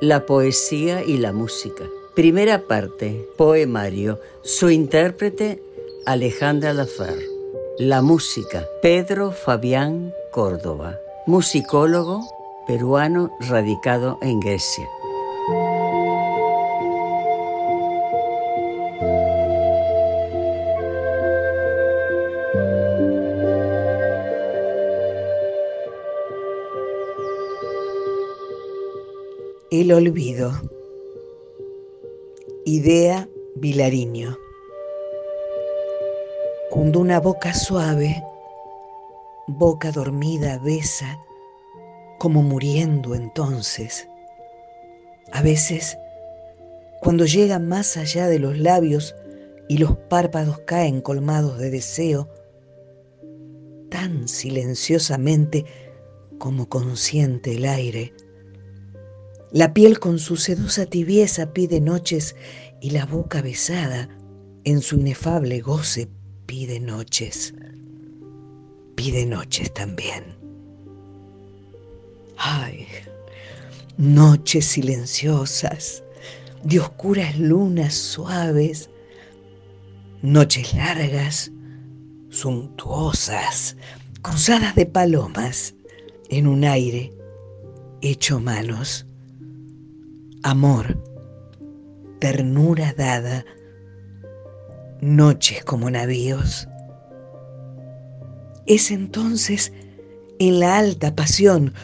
[0.00, 1.84] La poesía y la música.
[2.14, 4.18] Primera parte, poemario.
[4.42, 5.62] Su intérprete,
[6.06, 7.18] Alejandra Lafer.
[7.78, 10.98] La música, Pedro Fabián Córdoba.
[11.26, 12.22] Musicólogo
[12.66, 14.88] peruano radicado en Grecia.
[29.80, 30.52] El olvido.
[32.66, 34.36] Idea Vilariño.
[36.68, 38.22] Cuando una boca suave,
[39.46, 41.18] boca dormida, besa,
[42.18, 44.06] como muriendo entonces.
[45.32, 45.96] A veces,
[47.00, 49.14] cuando llega más allá de los labios
[49.66, 52.28] y los párpados caen colmados de deseo,
[53.88, 55.64] tan silenciosamente
[56.36, 58.12] como consciente el aire,
[59.52, 62.36] la piel con su sedosa tibieza pide noches
[62.80, 64.08] y la boca besada
[64.64, 66.08] en su inefable goce
[66.46, 67.52] pide noches.
[68.94, 70.36] Pide noches también.
[72.36, 72.86] Ay,
[73.96, 76.04] noches silenciosas,
[76.62, 78.88] de oscuras lunas suaves,
[80.22, 81.50] noches largas,
[82.28, 83.76] suntuosas,
[84.22, 85.74] cruzadas de palomas
[86.28, 87.12] en un aire
[88.00, 89.06] hecho manos
[90.42, 91.02] amor,
[92.18, 93.44] ternura dada,
[95.00, 96.68] noches como navíos.
[98.66, 99.72] Es entonces
[100.38, 101.74] en la alta pasión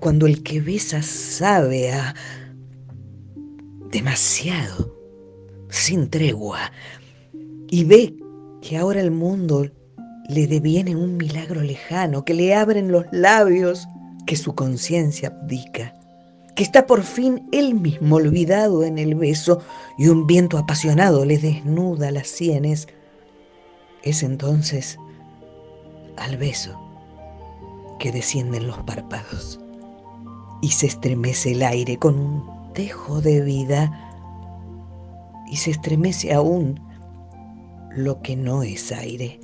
[0.00, 2.14] cuando el que besa sabe a
[3.90, 4.94] demasiado,
[5.70, 6.72] sin tregua,
[7.70, 8.16] y ve
[8.60, 9.70] que ahora el mundo
[10.28, 13.86] le deviene un milagro lejano, que le abren los labios,
[14.26, 15.94] que su conciencia abdica
[16.54, 19.60] que está por fin él mismo olvidado en el beso
[19.98, 22.88] y un viento apasionado le desnuda las sienes,
[24.02, 24.98] es entonces
[26.16, 26.78] al beso
[27.98, 29.58] que descienden los párpados
[30.62, 34.00] y se estremece el aire con un tejo de vida
[35.50, 36.80] y se estremece aún
[37.94, 39.40] lo que no es aire.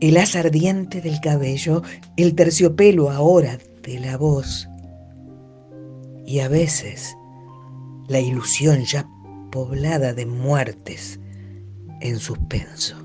[0.00, 1.82] El haz ardiente del cabello,
[2.16, 4.69] el terciopelo ahora de la voz,
[6.30, 7.16] y a veces
[8.06, 9.04] la ilusión ya
[9.50, 11.18] poblada de muertes
[12.00, 12.96] en suspenso.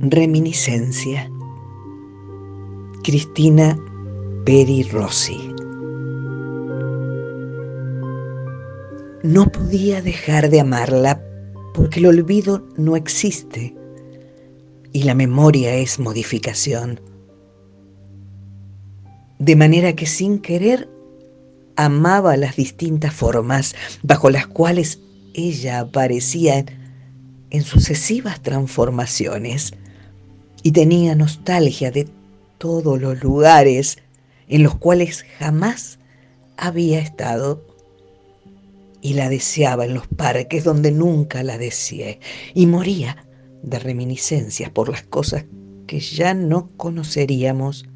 [0.00, 1.30] Reminiscencia.
[3.02, 3.76] Cristina
[4.44, 5.54] Peri Rossi.
[9.22, 11.22] No podía dejar de amarla
[11.72, 13.74] porque el olvido no existe
[14.92, 17.00] y la memoria es modificación.
[19.38, 20.90] De manera que sin querer
[21.76, 25.00] amaba las distintas formas bajo las cuales
[25.32, 26.66] ella aparecía
[27.48, 29.72] en sucesivas transformaciones
[30.62, 32.08] y tenía nostalgia de
[32.58, 34.03] todos los lugares
[34.48, 35.98] en los cuales jamás
[36.56, 37.64] había estado
[39.00, 42.20] y la deseaba en los parques donde nunca la deseé.
[42.54, 43.26] Y moría
[43.62, 45.44] de reminiscencias por las cosas
[45.86, 47.86] que ya no conoceríamos.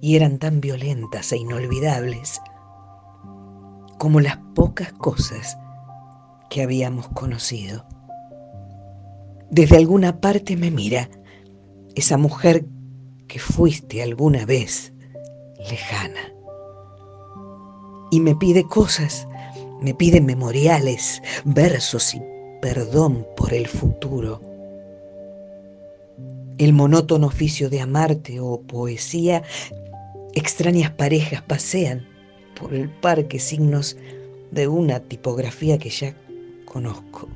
[0.00, 2.40] Y eran tan violentas e inolvidables
[3.98, 5.56] como las pocas cosas
[6.48, 7.86] que habíamos conocido.
[9.50, 11.10] Desde alguna parte me mira
[11.94, 12.66] esa mujer
[13.28, 14.92] que fuiste alguna vez
[15.68, 16.32] lejana.
[18.10, 19.26] Y me pide cosas,
[19.80, 22.22] me pide memoriales, versos y
[22.60, 24.40] perdón por el futuro.
[26.58, 29.42] El monótono oficio de amarte o poesía,
[30.34, 32.06] extrañas parejas pasean
[32.58, 33.96] por el parque signos
[34.50, 36.14] de una tipografía que ya
[36.66, 37.28] conozco,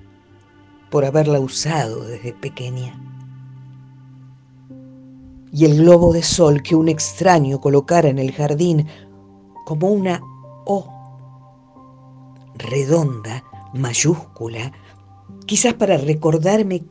[0.91, 3.14] por haberla usado desde pequeña.
[5.55, 8.89] Y el globo de sol que un extraño colocara en el jardín
[9.65, 10.21] como una
[10.67, 10.89] O
[12.57, 14.73] redonda, mayúscula,
[15.47, 16.83] quizás para recordarme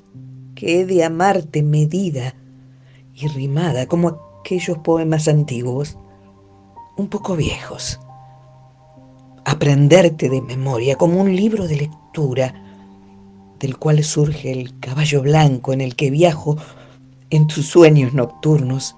[0.55, 2.35] que he de amarte medida
[3.13, 5.97] y rimada como aquellos poemas antiguos,
[6.97, 7.99] un poco viejos.
[9.45, 12.53] Aprenderte de memoria como un libro de lectura
[13.59, 16.57] del cual surge el caballo blanco en el que viajo
[17.33, 18.95] en tus sueños nocturnos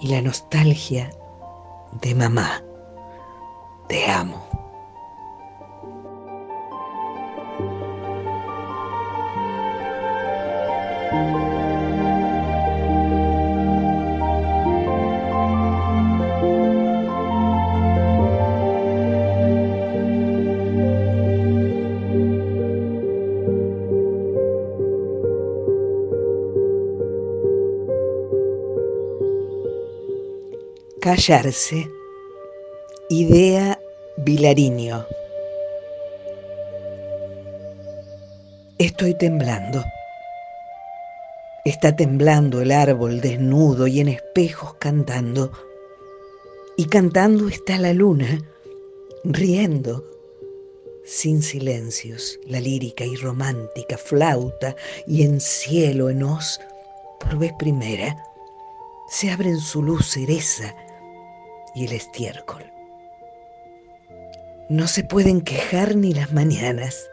[0.00, 1.10] y la nostalgia
[2.00, 2.62] de mamá.
[3.88, 4.53] Te amo.
[31.14, 31.88] Callarse.
[33.08, 33.78] Idea
[34.16, 35.06] Vilariño.
[38.78, 39.84] Estoy temblando.
[41.64, 45.52] Está temblando el árbol desnudo y en espejos cantando.
[46.76, 48.40] Y cantando está la luna,
[49.22, 50.02] riendo,
[51.04, 54.74] sin silencios, la lírica y romántica flauta
[55.06, 56.60] y en cielo en os,
[57.20, 58.16] por vez primera,
[59.08, 60.74] se abren su luz cereza
[61.74, 62.64] y el estiércol.
[64.68, 67.10] No se pueden quejar ni las mañanas,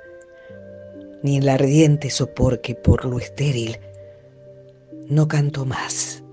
[1.23, 3.77] ni el ardiente sopor que por lo estéril
[5.09, 6.23] no canto más.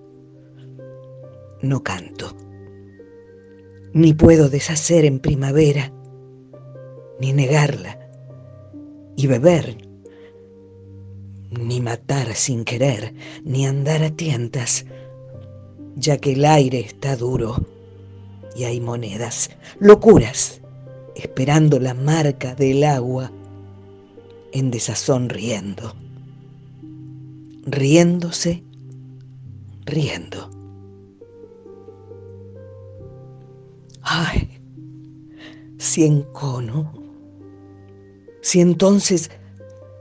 [1.60, 2.36] No canto.
[3.92, 5.92] Ni puedo deshacer en primavera,
[7.18, 7.98] ni negarla,
[9.16, 9.76] y beber,
[11.50, 14.86] ni matar sin querer, ni andar a tientas,
[15.96, 17.77] ya que el aire está duro
[18.58, 20.60] y hay monedas, locuras,
[21.14, 23.30] esperando la marca del agua
[24.52, 25.94] en desazón riendo,
[27.66, 28.64] riéndose,
[29.84, 30.50] riendo.
[34.02, 34.60] Ay,
[35.78, 36.92] si encono,
[38.40, 39.30] si entonces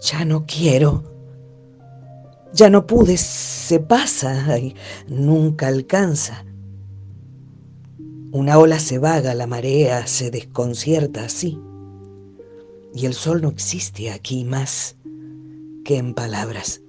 [0.02, 1.04] ya no quiero,
[2.54, 4.76] ya no pude, se pasa y
[5.08, 6.47] nunca alcanza.
[8.38, 11.60] Una ola se vaga, la marea se desconcierta así.
[12.94, 14.96] Y el sol no existe aquí más
[15.84, 16.84] que en palabras.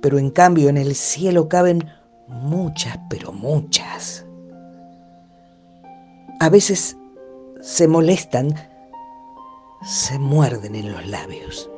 [0.00, 1.90] Pero en cambio en el cielo caben
[2.28, 4.24] muchas, pero muchas.
[6.38, 6.96] A veces
[7.60, 8.54] se molestan,
[9.82, 11.68] se muerden en los labios.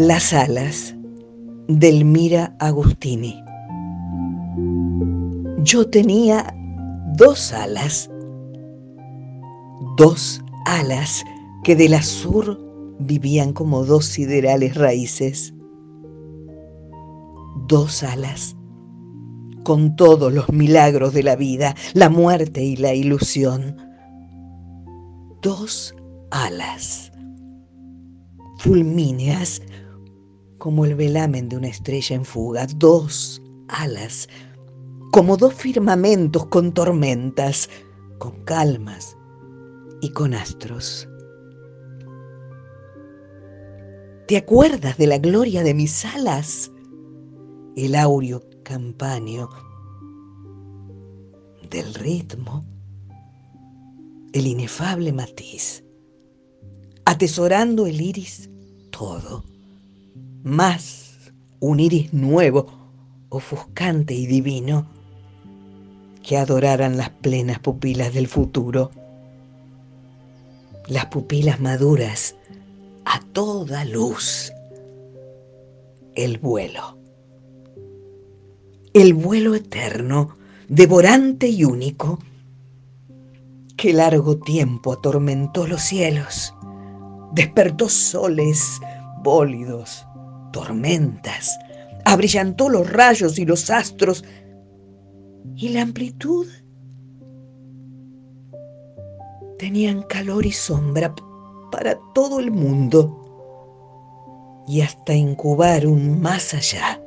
[0.00, 0.96] Las alas,
[1.68, 3.38] Delmira Agustini.
[5.58, 6.56] Yo tenía
[7.18, 8.10] dos alas,
[9.98, 11.22] dos alas
[11.64, 12.58] que del azur
[12.98, 15.52] vivían como dos siderales raíces.
[17.68, 18.56] Dos alas
[19.64, 23.76] con todos los milagros de la vida, la muerte y la ilusión.
[25.42, 25.94] Dos
[26.30, 27.12] alas
[28.60, 29.60] fulmíneas
[30.60, 34.28] como el velamen de una estrella en fuga, dos alas,
[35.10, 37.68] como dos firmamentos con tormentas,
[38.18, 39.16] con calmas
[40.02, 41.08] y con astros.
[44.28, 46.70] ¿Te acuerdas de la gloria de mis alas?
[47.74, 49.48] El áureo campaño
[51.70, 52.66] del ritmo,
[54.34, 55.82] el inefable matiz,
[57.06, 58.50] atesorando el iris
[58.90, 59.49] todo
[60.42, 62.66] más un iris nuevo,
[63.28, 64.86] ofuscante y divino,
[66.22, 68.90] que adoraran las plenas pupilas del futuro.
[70.88, 72.34] las pupilas maduras
[73.04, 74.52] a toda luz.
[76.16, 76.98] El vuelo.
[78.92, 80.36] El vuelo eterno,
[80.68, 82.18] devorante y único,
[83.76, 86.54] que largo tiempo atormentó los cielos,
[87.32, 88.80] despertó soles
[89.22, 90.04] bólidos,
[90.52, 91.58] tormentas,
[92.04, 94.24] abrillantó los rayos y los astros,
[95.56, 96.46] y la amplitud
[99.58, 101.14] tenían calor y sombra
[101.70, 107.02] para todo el mundo y hasta incubar un más allá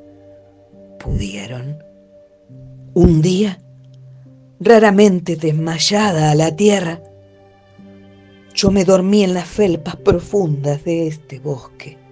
[0.99, 1.77] pudieron.
[2.93, 3.59] Un día,
[4.59, 7.01] raramente desmayada a la tierra,
[8.53, 12.02] yo me dormí en las felpas profundas de este bosque.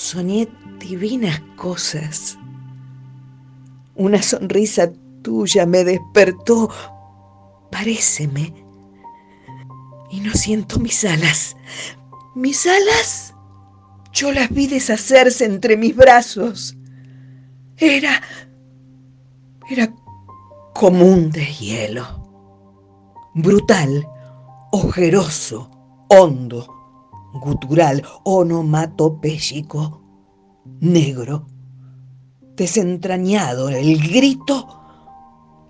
[0.00, 2.38] Soñé divinas cosas.
[3.94, 4.90] Una sonrisa
[5.20, 6.70] tuya me despertó
[7.70, 8.54] paréceme.
[10.10, 11.54] Y no siento mis alas.
[12.34, 13.34] Mis alas,
[14.10, 16.74] yo las vi deshacerse entre mis brazos.
[17.76, 18.22] Era...
[19.68, 19.94] era
[20.74, 22.06] común de hielo.
[23.34, 24.08] Brutal,
[24.72, 25.70] ojeroso,
[26.08, 26.79] hondo,
[27.34, 30.02] gutural, onomatopéyico,
[30.80, 31.46] negro,
[32.56, 34.66] desentrañado, el grito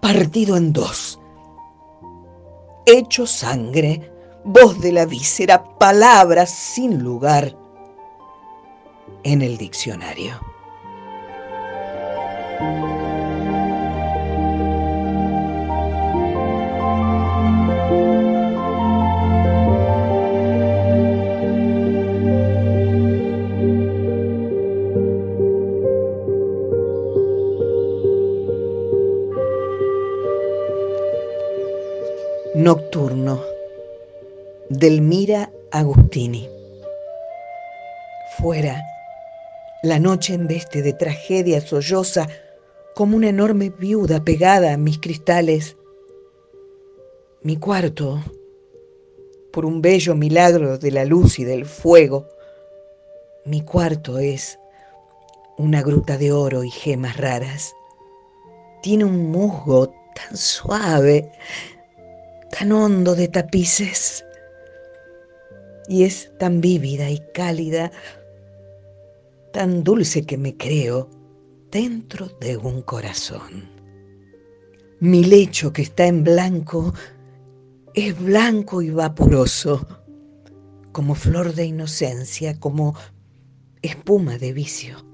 [0.01, 1.21] partido en dos
[2.87, 4.11] hecho sangre,
[4.45, 7.57] voz de la víscera, palabras sin lugar
[9.23, 10.41] en el diccionario.
[32.61, 33.43] Nocturno.
[34.69, 36.47] Delmira Agustini.
[38.37, 38.83] Fuera,
[39.83, 42.29] la noche embeste de tragedia solloza
[42.95, 45.79] como una enorme viuda pegada a mis cristales.
[47.41, 48.23] Mi cuarto,
[49.55, 52.29] por un bello milagro de la luz y del fuego,
[53.47, 54.59] mi cuarto es
[55.57, 57.75] una gruta de oro y gemas raras.
[58.83, 61.33] Tiene un musgo tan suave
[62.51, 64.25] tan hondo de tapices
[65.89, 67.91] y es tan vívida y cálida,
[69.53, 71.09] tan dulce que me creo
[71.71, 73.69] dentro de un corazón.
[75.01, 76.93] Mi lecho que está en blanco
[77.95, 79.87] es blanco y vaporoso,
[80.93, 82.95] como flor de inocencia, como
[83.83, 85.05] espuma de vicio.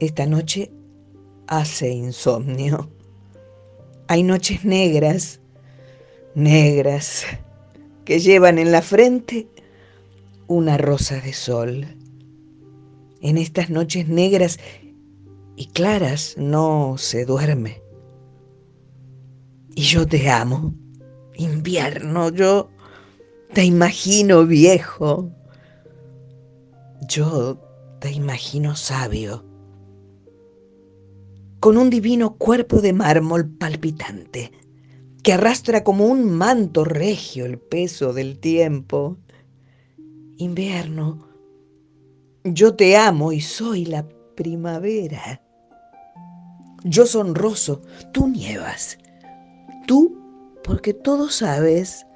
[0.00, 0.72] Esta noche
[1.46, 2.90] hace insomnio.
[4.08, 5.40] Hay noches negras
[6.38, 7.24] negras
[8.04, 9.48] que llevan en la frente
[10.46, 11.86] una rosa de sol.
[13.20, 14.58] En estas noches negras
[15.56, 17.82] y claras no se duerme.
[19.74, 20.72] Y yo te amo,
[21.34, 22.70] invierno, yo
[23.52, 25.30] te imagino viejo,
[27.08, 27.60] yo
[28.00, 29.44] te imagino sabio,
[31.58, 34.52] con un divino cuerpo de mármol palpitante
[35.22, 39.18] que arrastra como un manto regio el peso del tiempo.
[40.36, 41.28] Invierno,
[42.44, 44.06] yo te amo y soy la
[44.36, 45.42] primavera.
[46.84, 47.82] Yo sonroso,
[48.12, 48.98] tú nievas.
[49.86, 50.16] Tú
[50.62, 52.06] porque todo sabes.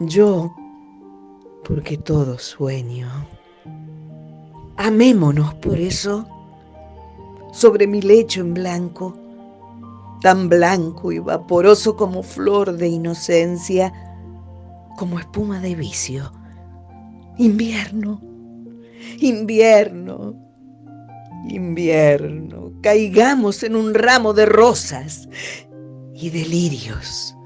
[0.00, 0.52] Yo
[1.64, 3.08] porque todo sueño.
[4.76, 6.26] Amémonos por eso
[7.52, 9.19] sobre mi lecho en blanco
[10.20, 13.92] tan blanco y vaporoso como flor de inocencia,
[14.96, 16.32] como espuma de vicio.
[17.38, 18.20] Invierno,
[19.18, 20.34] invierno,
[21.48, 25.28] invierno, caigamos en un ramo de rosas
[26.14, 27.34] y delirios.
[27.34, 27.39] El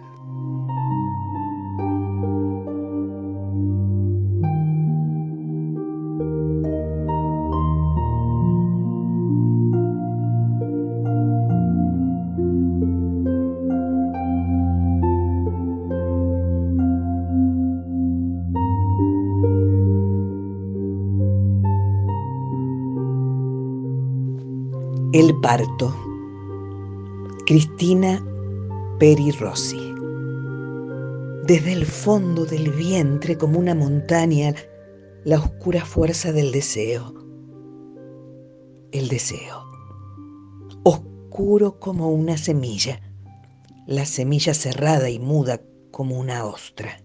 [25.44, 25.94] parto.
[27.44, 28.18] Cristina
[28.98, 29.92] Peri Rossi.
[31.46, 34.54] Desde el fondo del vientre como una montaña,
[35.22, 37.12] la oscura fuerza del deseo.
[38.90, 39.66] El deseo.
[40.82, 43.02] Oscuro como una semilla.
[43.86, 45.60] La semilla cerrada y muda
[45.90, 47.02] como una ostra.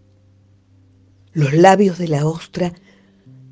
[1.34, 2.72] Los labios de la ostra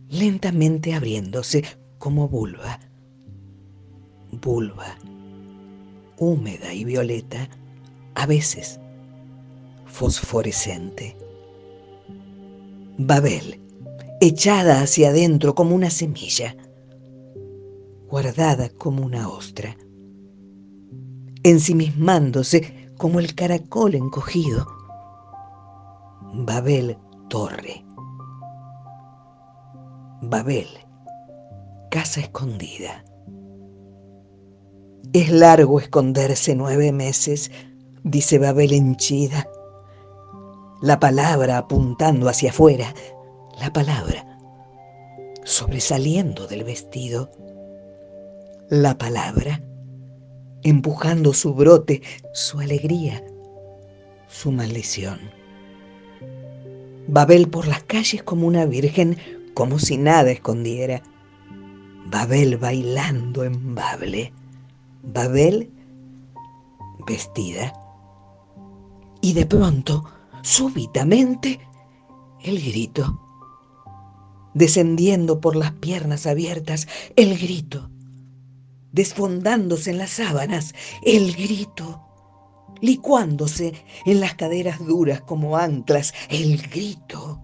[0.07, 1.65] lentamente abriéndose
[1.97, 2.79] como vulva.
[4.31, 4.97] Vulva,
[6.17, 7.49] húmeda y violeta,
[8.15, 8.79] a veces
[9.85, 11.17] fosforescente.
[12.97, 13.59] Babel,
[14.21, 16.55] echada hacia adentro como una semilla,
[18.09, 19.75] guardada como una ostra,
[21.43, 24.67] ensimismándose como el caracol encogido.
[26.33, 26.97] Babel
[27.29, 27.83] torre.
[30.21, 30.67] Babel,
[31.89, 33.03] casa escondida.
[35.17, 37.49] Es largo esconderse nueve meses,
[38.03, 39.49] dice Babel henchida.
[40.79, 42.93] La palabra apuntando hacia afuera,
[43.59, 44.27] la palabra
[45.43, 47.31] sobresaliendo del vestido,
[48.69, 49.63] la palabra
[50.61, 52.03] empujando su brote,
[52.35, 53.23] su alegría,
[54.27, 55.19] su maldición.
[57.07, 59.17] Babel por las calles como una virgen,
[59.55, 61.01] como si nada escondiera.
[62.05, 64.31] Babel bailando en Bable.
[65.03, 65.71] Babel
[67.07, 67.73] vestida.
[69.21, 70.05] Y de pronto,
[70.43, 71.59] súbitamente,
[72.43, 73.21] el grito.
[74.53, 77.89] Descendiendo por las piernas abiertas, el grito.
[78.91, 80.73] Desfondándose en las sábanas,
[81.03, 82.03] el grito.
[82.79, 83.73] Licuándose
[84.05, 87.43] en las caderas duras como anclas, el grito.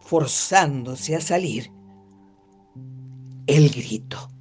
[0.00, 1.70] Forzándose a salir,
[3.46, 4.31] el grito.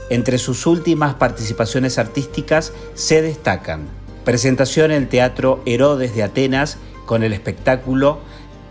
[0.09, 3.89] Entre sus últimas participaciones artísticas se destacan
[4.23, 8.19] presentación en el Teatro Herodes de Atenas con el espectáculo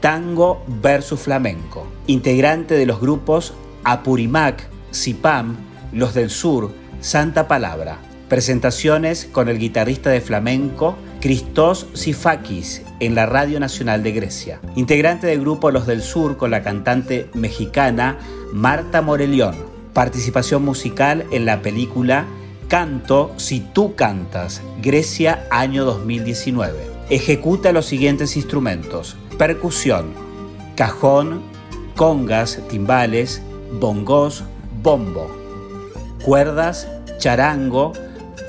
[0.01, 3.53] Tango versus Flamenco, integrante de los grupos
[3.85, 5.57] Apurimac, Sipam,
[5.93, 7.99] Los del Sur, Santa Palabra.
[8.31, 14.61] Presentaciones con el guitarrista de flamenco Christos Sifakis en la Radio Nacional de Grecia.
[14.77, 18.21] Integrante del grupo Los del Sur con la cantante mexicana
[18.53, 19.57] Marta Morelión.
[19.93, 22.25] Participación musical en la película
[22.69, 26.79] Canto si tú cantas, Grecia año 2019.
[27.11, 30.13] Ejecuta los siguientes instrumentos percusión,
[30.77, 31.43] cajón,
[31.97, 33.43] congas, timbales,
[33.81, 34.45] bongos,
[34.85, 35.29] bombo,
[36.23, 36.87] cuerdas,
[37.19, 37.93] charango,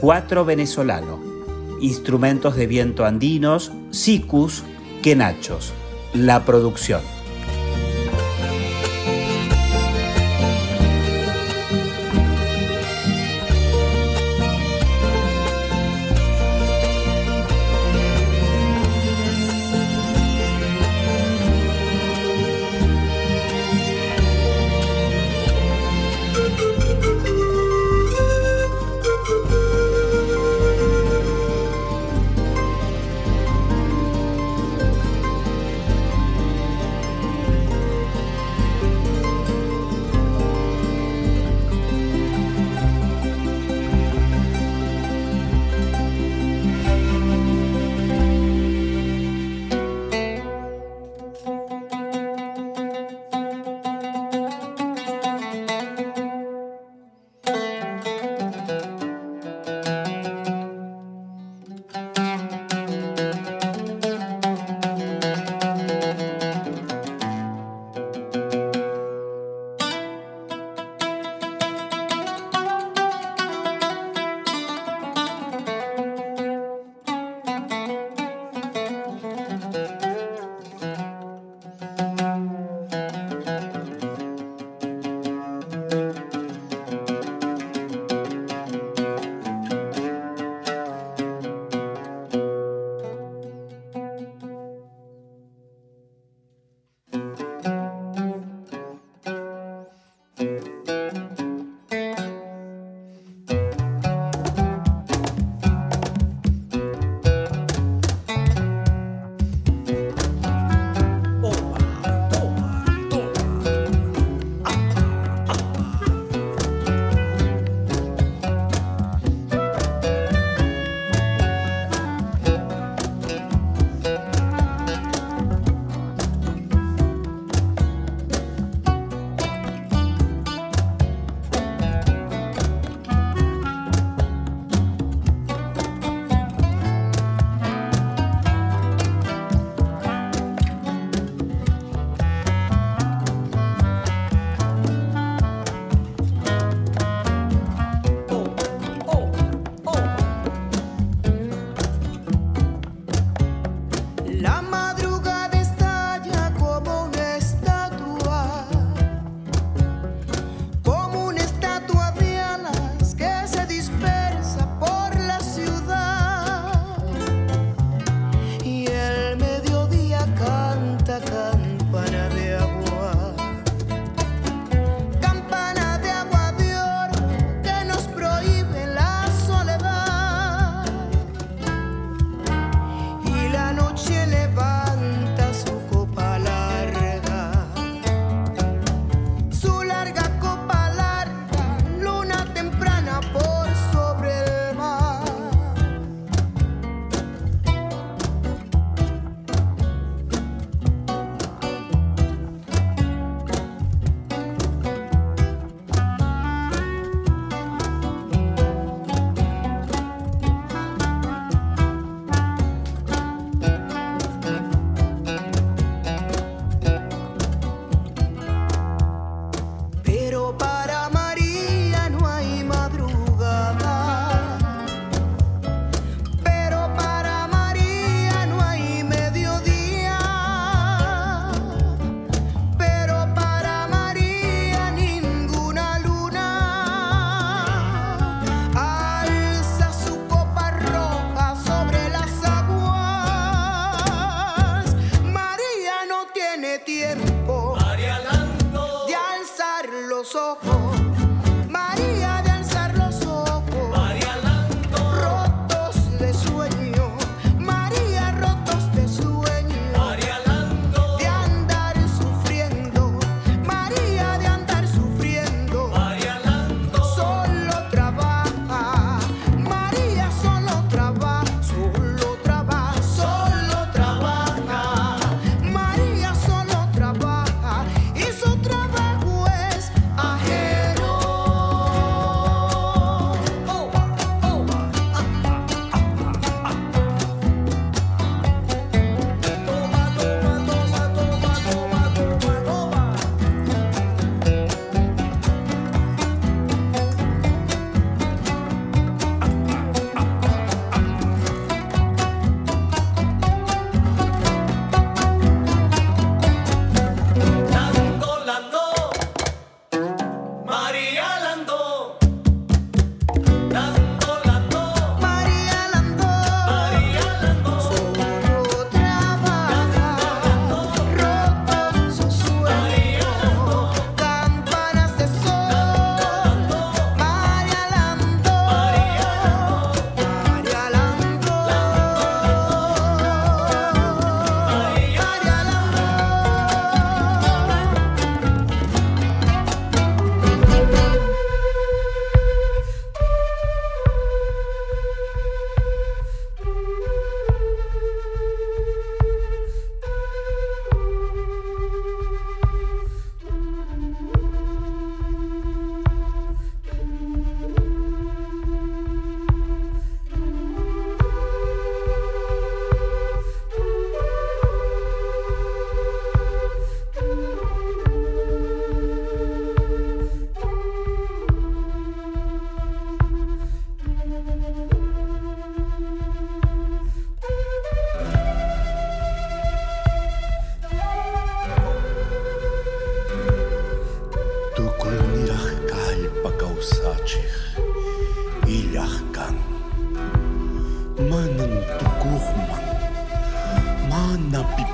[0.02, 1.22] cuatro venezolano,
[1.80, 4.64] instrumentos de viento andinos, sicus,
[5.04, 5.74] quenachos.
[6.16, 7.02] La producción.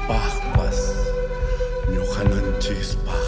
[0.08, 0.96] Pahwas,
[1.92, 3.28] Nyuhananchispah,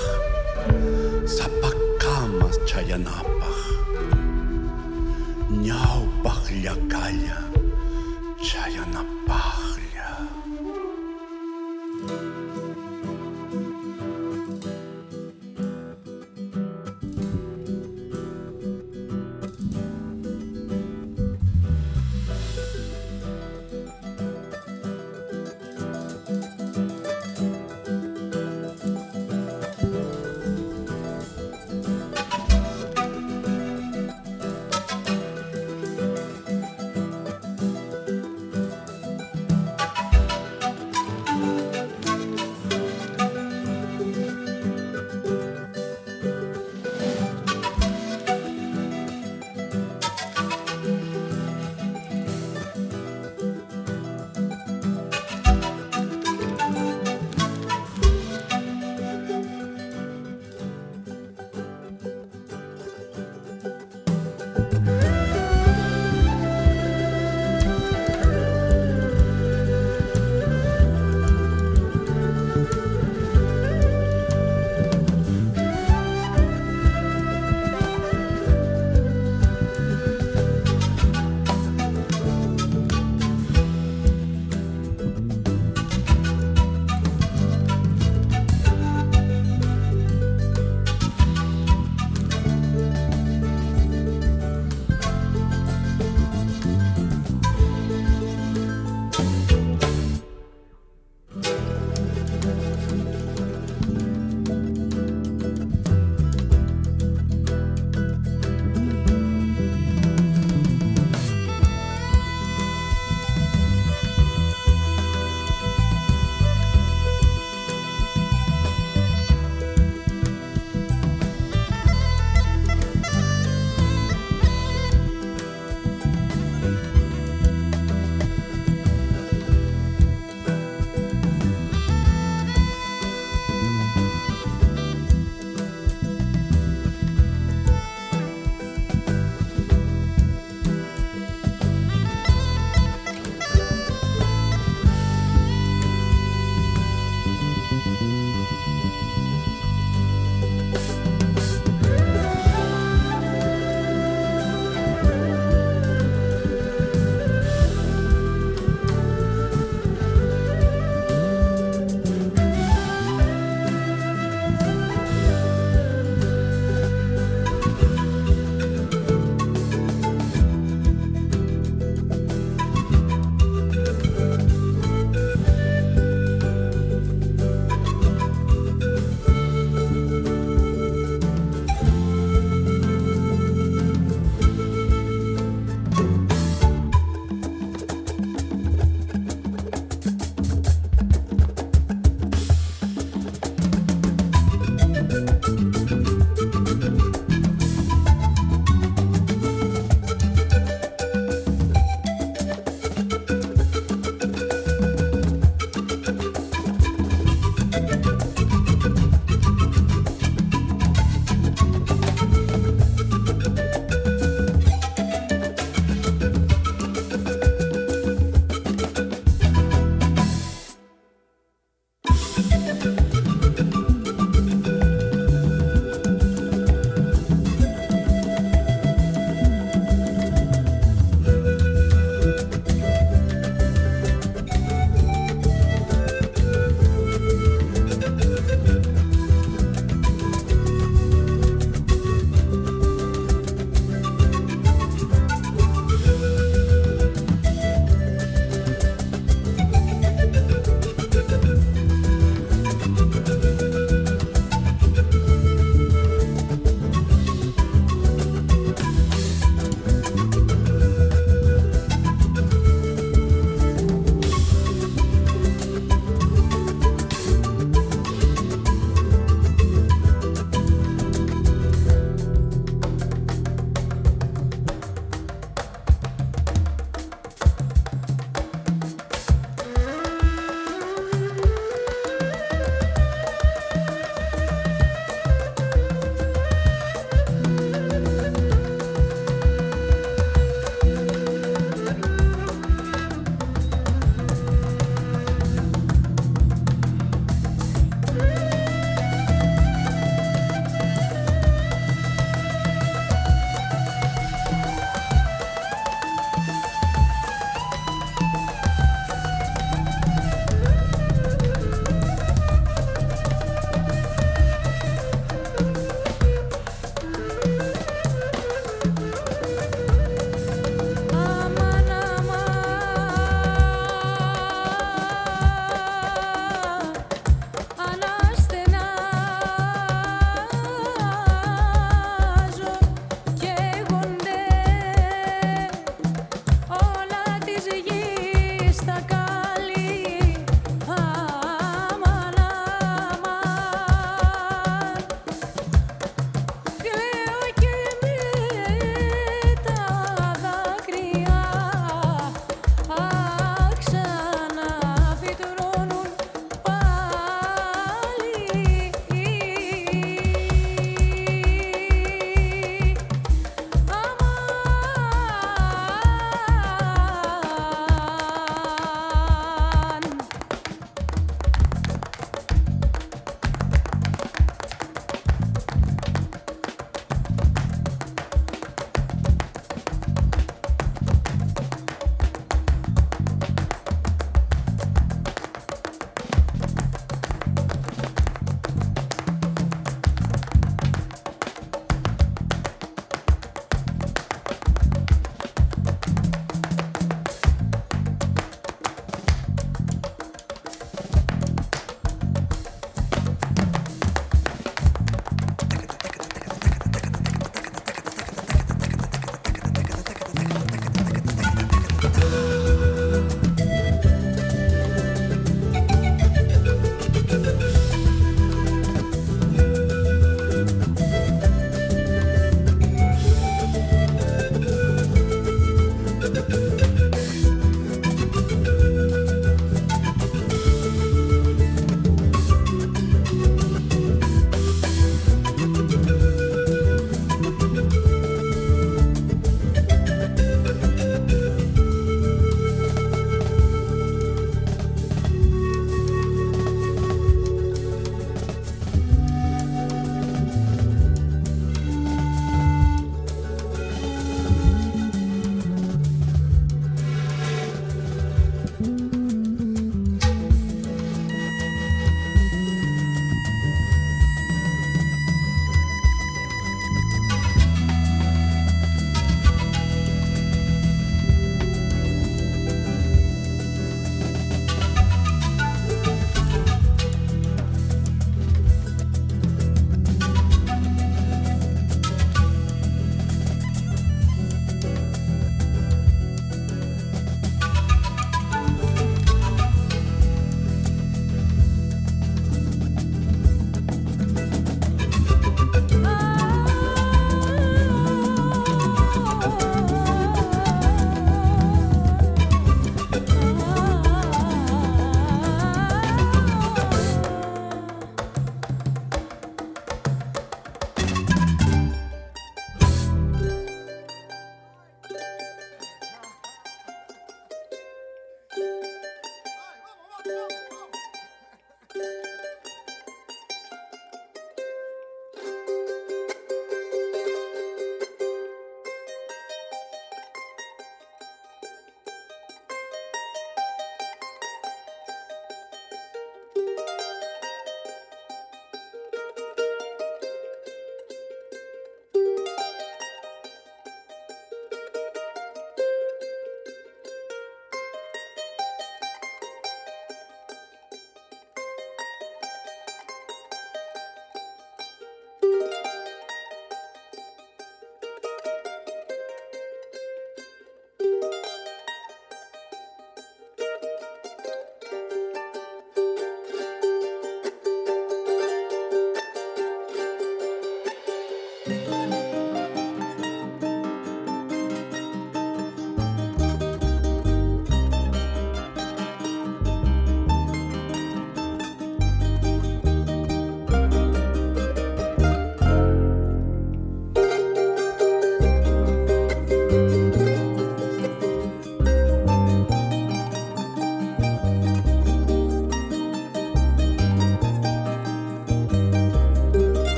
[1.28, 3.60] Sapakamas Chayanapah,
[5.52, 7.40] Nyaupah Yakaya,
[8.40, 9.79] Chayanapah.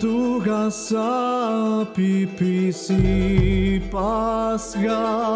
[0.00, 5.35] tu gasa pipisi pasga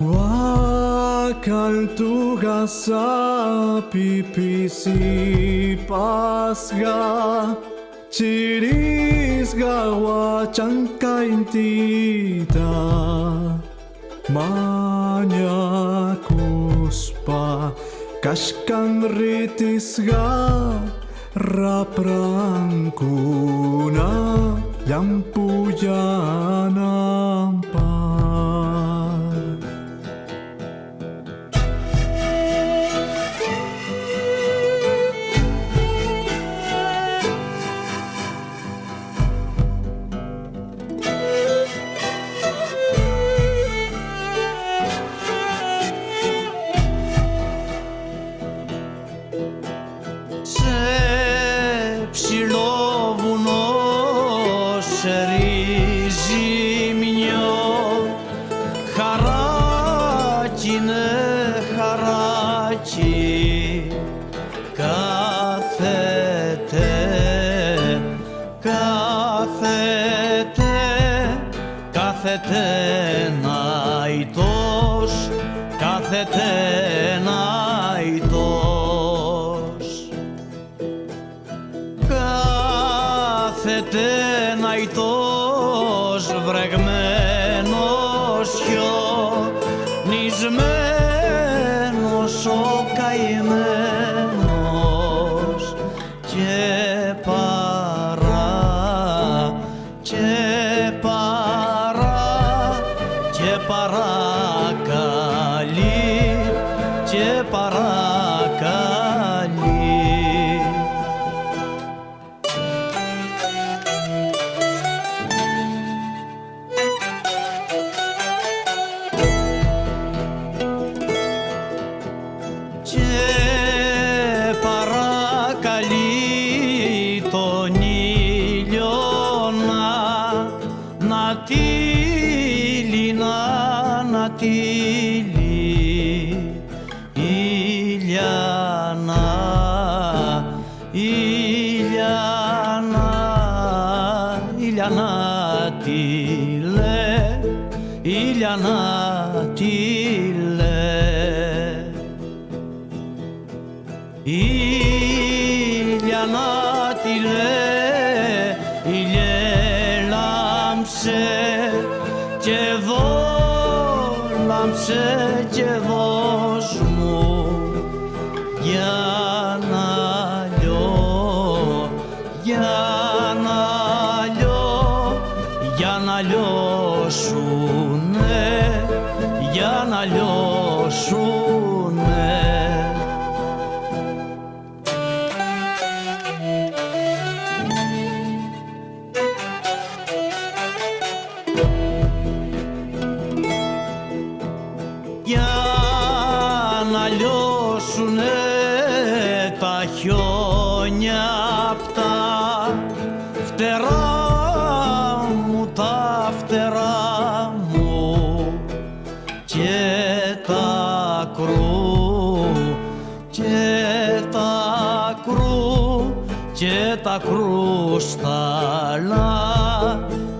[0.00, 7.54] Wa kaltu gasa pipisi pasga
[8.10, 11.70] ciris ga wancainti
[12.50, 12.74] ta
[14.34, 15.30] manyaku
[16.90, 17.70] spa
[18.18, 20.74] kaskangritis ga
[21.38, 24.10] raprankuna
[24.90, 26.90] lampujana
[93.14, 93.83] dayanır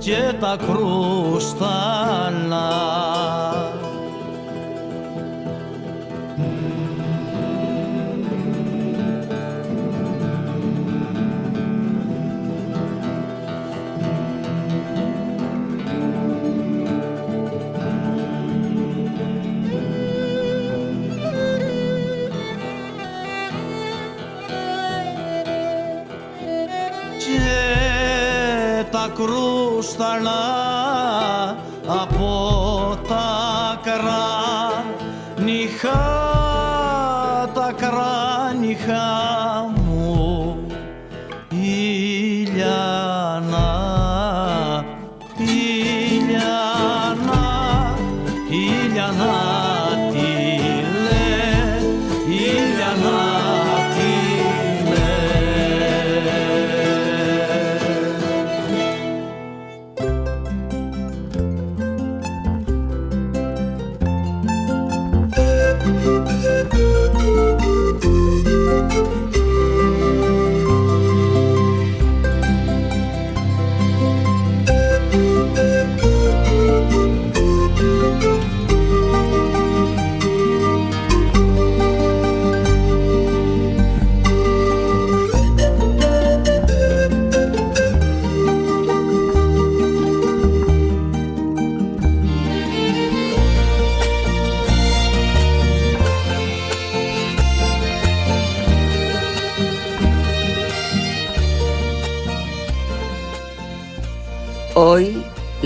[0.05, 2.04] και τα κρούσταλα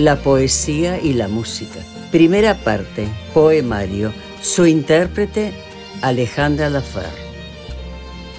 [0.09, 1.81] la poesía y la música.
[2.11, 4.11] Primera parte, poemario.
[4.41, 5.53] Su intérprete,
[6.01, 7.13] Alejandra Lafer.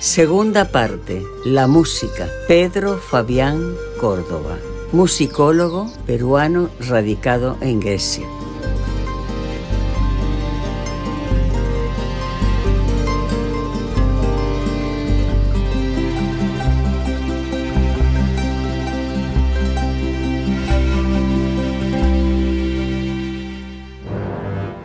[0.01, 2.27] Segunda parte, la música.
[2.49, 4.59] Pedro Fabián Córdoba.
[4.91, 8.27] Musicólogo peruano radicado en Grecia.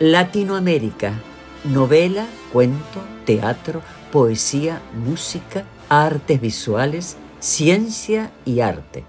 [0.00, 1.12] Latinoamérica.
[1.62, 9.04] Novela, cuento, teatro, poesía, música, artes visuales, ciencia y arte.